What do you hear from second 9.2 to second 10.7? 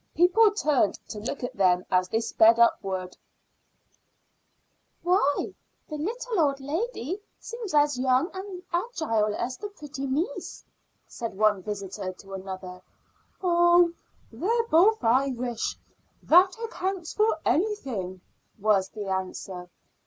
as the pretty niece,"